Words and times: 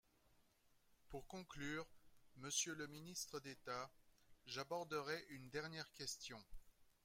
Pour 1.09 1.27
conclure, 1.27 1.85
monsieur 2.37 2.73
le 2.73 2.87
ministre 2.87 3.39
d’État, 3.39 3.91
j’aborderai 4.47 5.27
une 5.29 5.47
dernière 5.51 5.91
question. 5.93 6.43